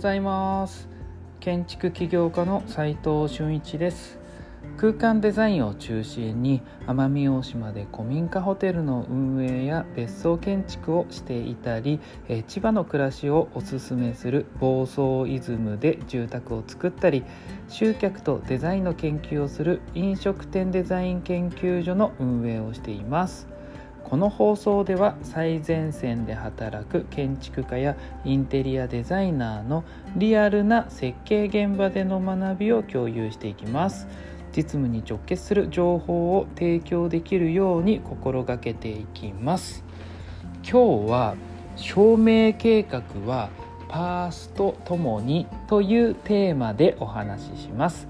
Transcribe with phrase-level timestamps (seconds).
[0.00, 0.88] ざいます。
[1.40, 4.18] 建築起業家の斉藤俊一です。
[4.78, 12.00] 空間デザインを中心に奄美大島で古民家ホテルの運営や別荘建築をしていたり
[12.46, 17.24] 千葉の暮らしをおすすめする房総イズムで住宅を作ったり
[17.68, 23.59] 集客とデザインの研究をする飲食店デザイン研究所の運営をしています。
[24.10, 29.84] この放送では最前線で働く建築家やインテリアデザイナーの
[30.16, 34.08] リアルな設計現場での学びを共有していきます。
[34.50, 39.84] 実務に直結する情報を提供できるように心がけていきます。
[40.68, 41.36] 今日は
[41.76, 43.48] 照明計画は
[43.88, 48.06] パースとともにというテーマでお話しします、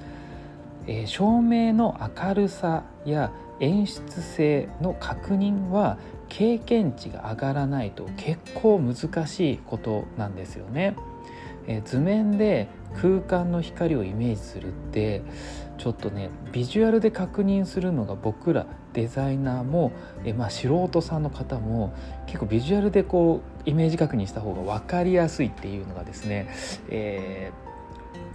[0.87, 3.31] えー、照明の明るさや
[3.61, 10.97] 演出性の確認は経験値が上がらないと結構難しいことなんですよね。
[11.67, 12.69] え図面で
[13.01, 15.23] 空間の光をイメージするって
[15.79, 19.93] ちょっとねビジュアルで確認するのが僕らデザイナーも
[20.25, 21.95] え、まあ、素人さんの方も
[22.27, 26.49] 結構ビジュアルでこうイメージ確認した方が分かりやすいっていうのがですね、
[26.89, 27.53] え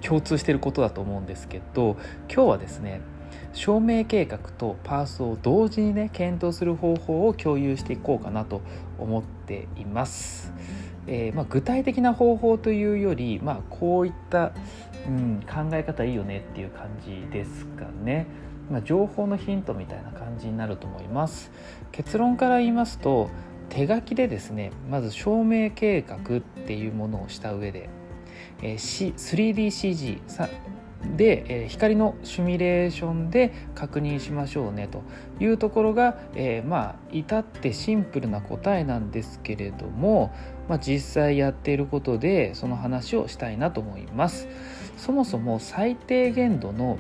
[0.02, 1.98] ー、共通してることだと思うんですけど
[2.34, 3.02] 今日はですね
[3.54, 8.62] 照明計画とパースを同時にね検討する方法を共有していこうかなと
[9.00, 10.54] 思っています。
[11.08, 14.54] えー、まあ、具体的な方法というより、まあ、こういった、
[15.08, 18.26] うん、考え方いいよねっていう感じですかね。
[18.72, 21.52] まあ、情報のヒントみたいな感じになると思います。
[21.92, 23.30] 結論から言いますと
[23.70, 27.90] 手書きでですねまず照明計画っていうものをした上で、
[28.62, 30.22] えー、3DCG
[31.16, 35.04] で、えー、光のシミュレーションで確認しましょうねと
[35.40, 40.34] いうところが、えー、まあ至ってシンプルな答えなんですけれども、
[40.68, 44.48] まあ、実際やっていることでその話をしたいなと思います。
[44.98, 46.98] そもそも最低限度の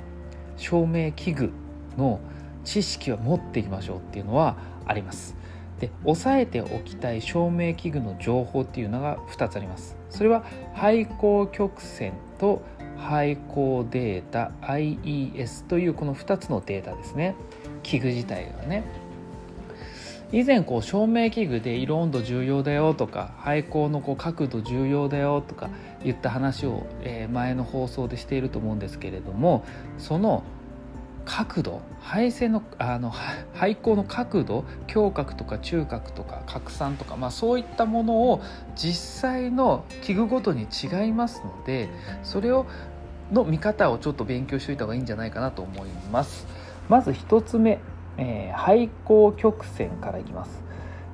[0.58, 1.52] 照明器具
[1.98, 2.20] の
[2.64, 5.36] 知識は持っていきましょうっていうのはあります。
[5.80, 9.98] で押さえておきたい照明器具の情報っていうのが2つあります。
[10.10, 10.44] それは
[10.74, 12.62] 配光曲線と
[12.98, 17.36] 廃校データ IES というこの2つのデータですね。
[17.84, 18.84] 器具自体がね。
[20.32, 25.70] 以前こう照明器具で色温度重要だよとか廃光のこう角度重要だよとか
[26.04, 29.66] 言った話を、え前の放送でしていると思うんですけれども
[29.98, 30.44] その
[31.26, 33.12] 角度配線のあの
[33.54, 38.42] 配光の角度強角とか中角とか拡散とか、まあ、そういったものを
[38.76, 41.90] 実際の器具ごとに違いますので
[42.24, 42.66] それを
[43.32, 46.46] の見方をちょっと勉強しておいた方がいいんじゃないかなと思います。
[46.90, 47.80] まず1つ目、
[48.18, 50.64] えー、配光曲線からいきます。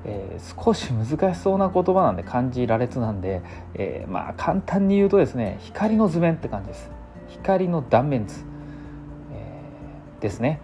[0.04, 3.40] えー、少し難しそうな言葉なんで漢字羅列なんで、
[3.74, 6.90] えー、まあ簡単に言うとですね光の図面って感じです。
[7.28, 8.51] 光の断面図。
[10.22, 10.60] ですね。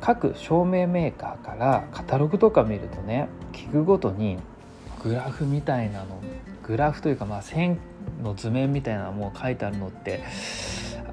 [0.00, 4.38] 各照明メーカーからカタログとか見るとね器具ごとに
[5.02, 6.20] グラフみたいなの
[6.62, 7.78] グラフというかまあ線
[8.22, 10.22] の図面みたいなのも書いてあるのって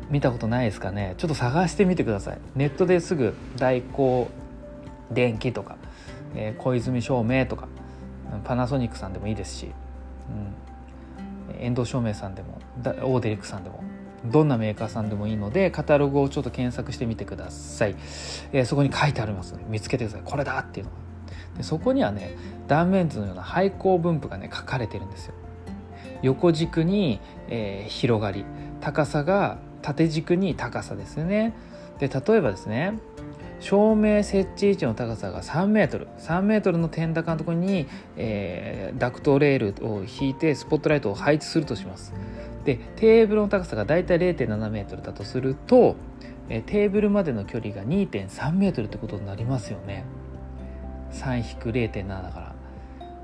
[0.10, 1.16] 見たことないですかね。
[1.18, 2.38] ちょっと探してみてください。
[2.56, 4.28] ネットですぐ大光
[5.12, 5.78] 電気とか、
[6.36, 7.68] えー、小泉照明とか
[8.44, 9.72] パナソニックさんでもいいですし、
[11.50, 12.60] うん、遠藤照明さんでも
[13.04, 13.84] オーデリックさんでも
[14.32, 17.96] どんなメーカーさんでもいいのでカタログをちょっと検索してみてください、
[18.52, 20.22] えー、そこに書いてありますので見つけてください。
[20.26, 20.98] これだっていうのが。
[21.58, 22.36] でそこにはね
[22.68, 25.34] 断面図のような配光分布がね書かれてるんですよ。
[26.22, 27.20] 横軸に、
[27.50, 28.46] えー、広がり。
[28.82, 31.54] 高さが縦軸に高さですね。
[32.00, 33.00] で例えばですね
[33.62, 36.08] 照明設置位置の高さが3メートル。
[36.20, 37.88] 3メートルの天高のところに、
[38.18, 42.14] えー、ダクトレールを引いてスポットライトを配置するとします。
[42.66, 45.96] でテーブルの高さがだいたい0.7メートルだとすると
[46.50, 50.06] えテーブルまでの距離が2.3メートルってことになりますよね。
[51.12, 52.56] 3-0.7だから。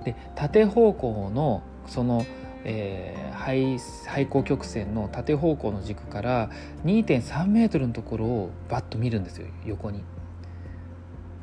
[0.04, 2.26] で縦方向のその、
[2.64, 3.78] えー、配
[4.08, 6.50] 配光曲線の縦方向の軸から
[6.86, 10.04] 2.3メートルのところをバッと見るんですよ横に。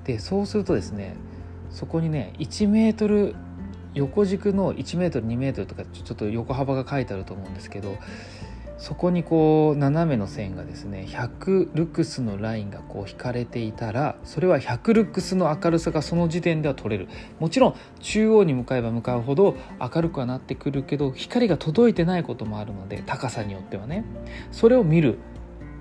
[0.05, 1.17] でそうするとですね
[1.71, 3.37] そこにね1メートル
[3.95, 7.97] 横軸の1メートル2メートルとかちょっと横幅が書いてあると思うんですけど
[8.79, 17.09] そこにこう斜めの線がですね100ルクスのラインがこう引かれていたらそれは100ルクスの明るさがその時点では取れる。
[17.41, 24.05] もちろん中央に向かえば向かうほど明るくはなってくるけど光が届いてないこともあるので高さによってはね。
[24.53, 25.19] それを見る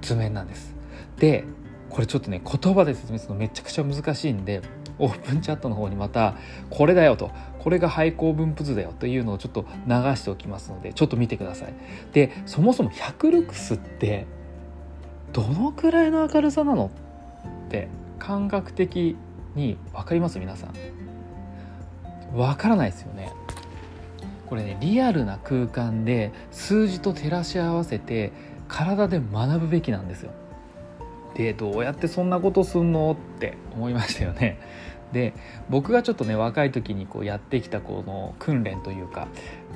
[0.02, 0.76] 図面なんです。
[1.18, 1.44] で
[1.92, 4.62] これちょっとね言葉で説明するのめちゃくちゃ難しいんで
[5.00, 6.36] オープンチャットの方にまた
[6.70, 11.74] これだよとこれが廃校分布図だよというのをちょっと流しておきますのでちょっと見てください。
[12.14, 14.26] でそもそも100ルクスって
[15.34, 16.90] どのくらいの明るさなの
[17.68, 19.18] って感覚的
[19.56, 20.40] に分かります？
[20.40, 20.74] 皆さん。
[22.36, 23.32] 分からないですよね。
[24.48, 28.32] これねリアルな空間で数字と照らし合わせて
[28.68, 30.32] 体で学ぶべきなんですよ。
[31.36, 33.12] でどうやってそんなことすんの？
[33.12, 34.60] って思いましたよね。
[35.14, 35.34] で
[35.70, 39.28] 僕がちょっとね若い時にこうやってきたこの訓練というか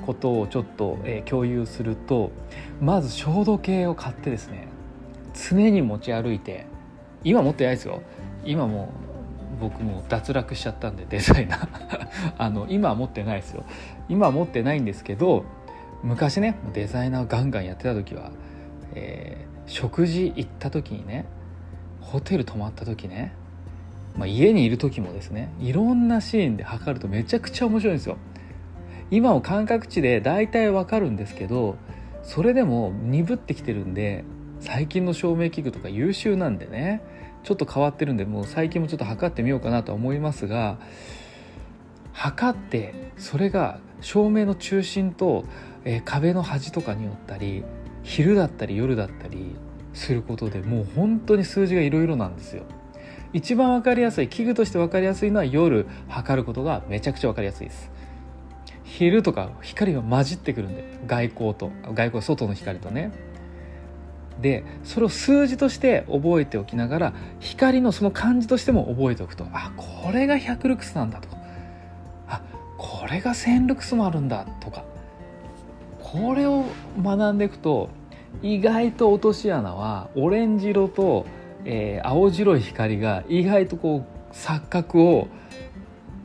[0.04, 2.32] ことをちょっと、え共有すると
[2.80, 4.66] まず消毒計を買ってですね
[5.34, 6.66] 常に持ち歩いて
[7.24, 8.02] 今持ってないですよ。
[8.44, 8.92] 今も
[9.60, 12.08] 僕も脱落しちゃったんでデザイナー。
[12.36, 13.64] あの今は持ってないですよ。
[14.08, 15.44] 今は持ってないんですけど
[16.02, 18.32] 昔ねデザイナーをガンガンやってた時は、
[18.94, 21.26] えー、食事行った時にね
[22.00, 23.32] ホテル泊まった時ね、
[24.22, 28.18] まあ、家にいる時もですねいろんなシーンで測るとめちゃくちゃ面白いんですよ。
[29.10, 31.76] 今も感覚値で大体わかるんですけど
[32.22, 34.24] それでも鈍ってきてるんで
[34.60, 37.02] 最近の照明器具とか優秀なんでね
[37.42, 40.78] ちょっと変わってるんでもう最近もちょっと測ってみようかなとは思いますが
[42.12, 45.44] 測ってそれが照明の中心と、
[45.84, 47.64] えー、壁の端とかによったり
[48.04, 49.56] 昼だったり夜だったり
[49.94, 52.62] することでもう本当に数字がいろいろなんですよ。
[53.32, 57.90] 一番分かりやすい器具として分かりやすいのは夜測ることがめちゃくちゃ分かりやすいです。
[58.84, 63.10] 昼とか光が混じってくるんで外光と外光外の光とね。
[64.40, 71.36] でそれを数字として覚えておきながら光のその感じとしても覚えておくとあこれが100ルクスなんだとか
[72.26, 72.42] あ
[72.76, 74.84] これが1000ルクスもあるんだとか
[76.00, 76.64] これを
[77.00, 77.88] 学んでいくと
[78.42, 81.26] 意外と落とし穴はオレンジ色と、
[81.64, 85.28] えー、青白い光が意外とこう錯覚を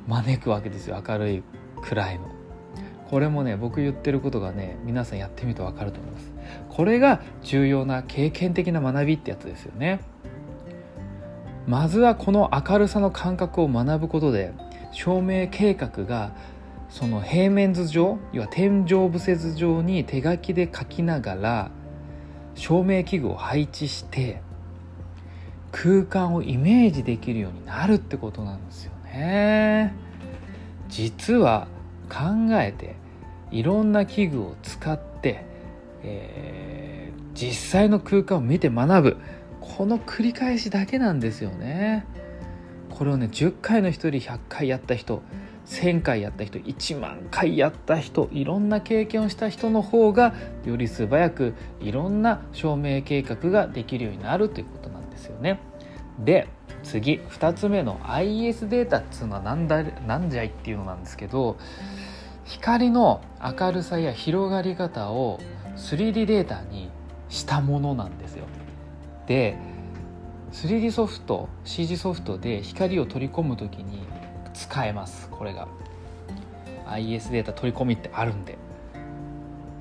[0.07, 1.43] 招くわけですよ明るい
[1.81, 2.25] 暗いの。
[3.09, 6.33] これもね僕言ってることがね皆さんやってみると分かると思います。
[6.69, 10.01] これが重要な経験的な学びってやつですよね。
[11.67, 14.53] まずはこの明るさの感覚を学ぶことで
[14.91, 16.31] 照明計画が
[16.89, 21.71] その平面図上要は天井伏せ図上に手書きで書きながら
[22.55, 24.41] 照明器具を配置して
[25.71, 29.93] 空間をイメージできるようになるってことなんですよね。
[30.89, 31.67] 実は
[32.09, 32.95] 考えて
[33.51, 35.45] いろんな器具を使って、
[36.03, 39.17] えー、実際の空間を見て学ぶ
[39.59, 42.05] この繰り返しだけなんですよね。
[42.89, 45.21] これをね10回の人に100回やった人
[45.67, 50.33] 1,000回やった人1万回やった人いろんな経験をした人の方が
[50.65, 54.86] より素早くいろんな証明計画ができるようになるということ
[55.17, 55.59] ですよね。
[56.19, 56.47] で
[56.83, 61.57] 次2つ目の IS データっつうのは何だ何じゃいっていうのなんですけど
[62.45, 63.21] 光の
[63.59, 65.39] 明るさや広がり方を
[65.75, 66.89] 3D データに
[67.29, 68.45] したものなんですよ。
[69.27, 69.57] で
[70.53, 74.07] 3D ソフト CG ソフトで光を取り込む時に
[74.53, 75.67] 使えますこれが
[76.85, 78.57] IS データ取り込みってあるんで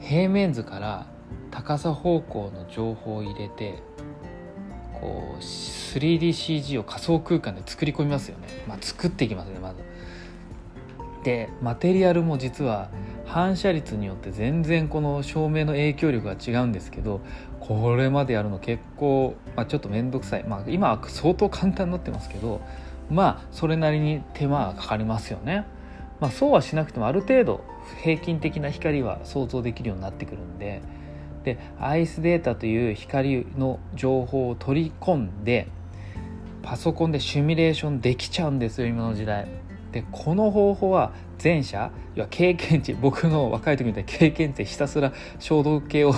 [0.01, 1.07] 平面図から
[1.53, 3.83] 高さ方向の情報を入れて
[5.01, 9.77] こう 3DCG を仮想空間で作り込みますよね、まあ、作っていきますねまず。
[11.25, 12.89] でマテリアルも実は
[13.25, 17.21] 反射率によって全然この照明の影響力が違うんですけど
[17.59, 22.61] これまでやるの結構、まあ、ちょっと面倒くさい、まあ、今は相当簡単になってますけど
[23.11, 25.65] まあそれなりに手間がかかりますよね。
[26.21, 27.63] まあ、そうはしなくてもある程度
[28.03, 30.81] 平均的な光は想像できるようになってくるんで
[31.47, 35.69] でアイスデータという光の情報を取り込んで
[36.63, 39.47] パソコンでシミュレーションできちゃうんですよ今の時代。
[39.93, 41.13] でこの方法は
[41.43, 46.13] 前者要は経験値僕の若い時みたいな経験値ひたすら消毒計を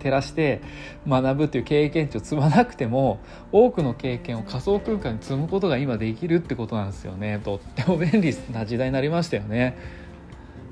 [0.00, 0.60] 照らして
[1.06, 3.20] 学ぶっていう経験値を積まなくても
[3.52, 7.40] 多くの経験を仮想空間に積むことが今できるってことなんですよね。
[7.44, 9.78] とっても便利な時代になりましたよね。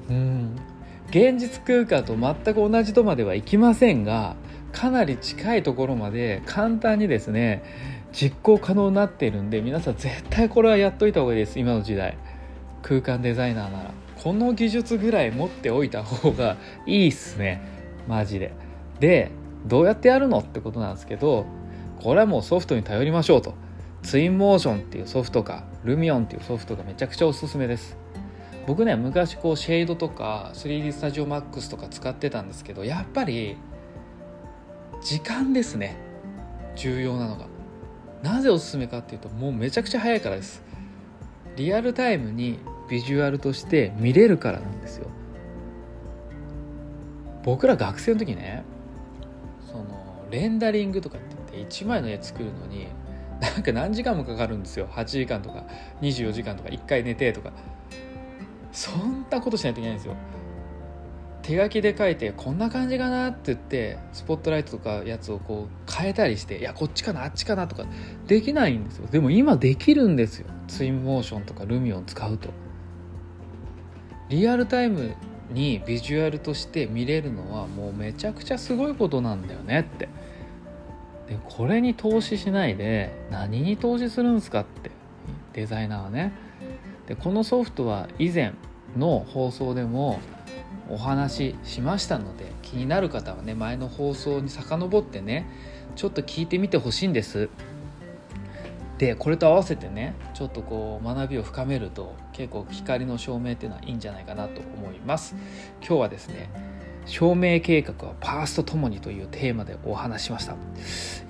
[0.09, 0.57] うん。
[1.11, 4.37] 現実空間と全く同じとまではいきませんが
[4.73, 7.63] かなり近いところまで簡単にですね
[8.13, 12.17] 実行可能になっているんで皆さん絶対これはやっといた方がいいです今の時代。
[12.83, 13.95] 空間デザイナーなら。
[14.23, 17.63] この技術ぐらい持っておいた方がいいっすね。
[18.09, 18.53] マジで。
[18.99, 19.31] で
[19.67, 21.47] どうやってやるのってことなんですけど
[22.03, 23.55] これはもうソフトに頼りましょうと。
[24.03, 28.00] ツインモーションっていうソフトかルミオンっていうソフトがめちゃくちゃおすすめです。
[28.67, 33.57] 僕ね昔こうシェードとか 3D スタジオマックスとか使ってたんですけどやっぱり
[35.03, 35.97] 時間ですね。
[36.77, 37.47] 重要なのが。
[38.23, 40.63] なぜおすすめかっていうともうめちゃくちゃ早いからです。
[41.57, 45.07] リアルタイムにビジュアルとして見れるからなんですよ。
[47.43, 48.63] 僕ら学生の時ね
[49.67, 52.89] そのレンダリングとかって言って1枚の絵作るのに
[53.41, 54.87] なんか何時間もかかるんですよ。
[54.89, 55.65] 8時間とか
[56.03, 57.53] 24時間とか1回寝てとか。
[58.73, 60.17] そんなことしないといけないんですよ。
[61.43, 67.87] 手書きで書いてこんな感じかなって言ってスポットライトとかやつをこう変えたりしていやこっちかなあっちかなとか
[68.27, 69.07] できないんですよ。
[69.09, 70.47] でも今できるんですよ。
[70.69, 72.51] ツインモーションとかルミオン使うと。
[74.29, 75.15] リアルタイム
[75.51, 80.09] にビジュアルとして見れるのはもうめちゃくちゃすごいことなんだよねって。
[81.27, 84.91] でこれに投資しないで何に投資するんすかって。
[85.53, 86.33] デザイナーはね。
[87.07, 88.53] でこのソフトは以前
[88.97, 90.21] の放送でも
[90.89, 95.49] お話ししましたので気になる方はね前の放送に遡ってね
[95.97, 97.49] ちょっと聞いてみてほしいんです。
[98.99, 105.35] でこれと合わせてねちょっとこう学びを深めると結構光の照明っていうのはいいんじゃないかなと思います。
[105.81, 106.51] 今日はですね
[107.07, 110.57] 照明計画はパースとともにというテーマでお話しました。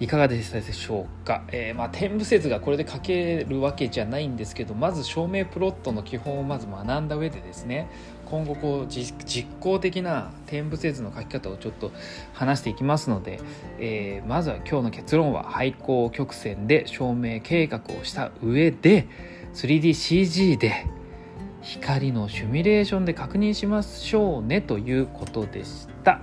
[0.01, 7.91] いかがでしたでしょうか、えー、まあ天部説がこれで書けるわけじゃないんですけどまず照明プロットの基本をまず学んだ上でですね
[8.25, 11.93] 今後こう実行的な天部説の書き方をちょっと
[12.33, 13.41] 話していきますので、
[13.79, 19.07] えー、まずは今日の結論は廃校曲線で照明計画をした上で
[19.55, 20.87] 3DCG で
[21.63, 26.21] 光のシミュレーションで確認しましょうねということでした。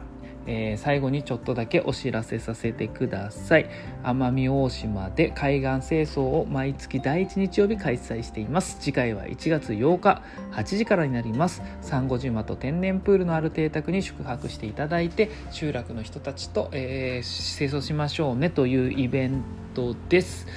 [0.48, 3.70] えー、最後にちょっとだけお知らせさせてください。
[4.04, 8.78] 奄美大島で海岸清掃を毎月第1日曜日開催しています。
[8.80, 11.62] 次回は1月8日8時からになります。
[11.82, 20.48] サンゴ島と天然プールのある邸宅に宿泊していただいて集落の人たちと、えー、清掃しましょうねというイベントです。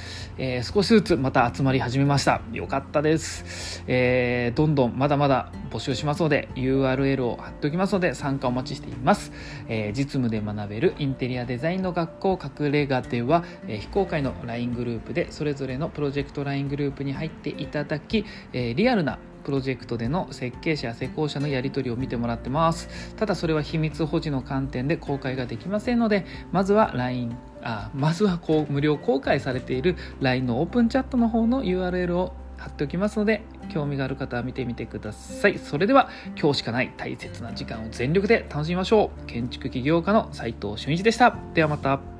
[0.42, 2.40] えー、少しずつまた集まり始めました。
[2.50, 9.32] よかったです、えー、どんどんまだまだ募集しますので URL を貼っておきますので参加お待ちしています、
[9.68, 23.14] えー、実務で学べるインテリアデザインの学校隠れ家では、え非公開の LINE グループでそれぞれのプロジェクト LINE グループに入っていただき、えリアルなプロジェクトでの設計者や施工者のやり取りを見てもらってます。
[23.16, 35.58] ただそれは秘密保持の観点で公開ができませんのでまずは LINE あまずはこう無料公開されている LINE のオープンチャットの方の URL を貼っておきますので興味がある方は見てみてください。
[35.58, 39.26] それでは今日しかない大切な時間を全力で楽しみましょう。
[39.26, 41.36] 建築起業家の斉藤俊一でした。
[41.54, 42.19] ではまた。